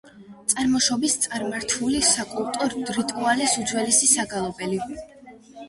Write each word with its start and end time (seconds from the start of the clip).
წარმოშობით 0.53 1.17
წარმართული 1.25 1.99
საკულტო 2.09 2.71
რიტუალის 2.97 3.55
უძველესი 3.65 4.13
საგალობელი. 4.17 4.85